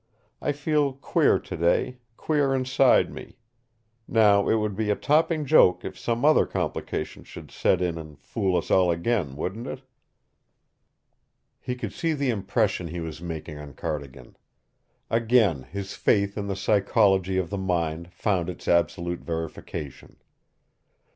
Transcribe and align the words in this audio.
I 0.41 0.51
feel 0.51 0.93
queer 0.93 1.37
today, 1.37 1.99
queer 2.17 2.55
inside 2.55 3.13
me. 3.13 3.37
Now 4.07 4.49
it 4.49 4.55
would 4.55 4.75
be 4.75 4.89
a 4.89 4.95
topping 4.95 5.45
joke 5.45 5.85
if 5.85 5.95
some 5.95 6.25
other 6.25 6.47
complication 6.47 7.23
should 7.23 7.51
set 7.51 7.83
in 7.83 7.99
and 7.99 8.17
fool 8.17 8.57
us 8.57 8.71
all 8.71 8.89
again, 8.89 9.35
wouldn't 9.35 9.67
it?" 9.67 9.83
He 11.59 11.75
could 11.75 11.93
see 11.93 12.13
the 12.13 12.31
impression 12.31 12.87
he 12.87 12.99
was 12.99 13.21
making 13.21 13.59
on 13.59 13.73
Cardigan. 13.75 14.37
Again 15.11 15.61
his 15.69 15.93
faith 15.93 16.35
in 16.35 16.47
the 16.47 16.55
psychology 16.55 17.37
of 17.37 17.51
the 17.51 17.59
mind 17.59 18.11
found 18.11 18.49
its 18.49 18.67
absolute 18.67 19.19
verification. 19.19 20.15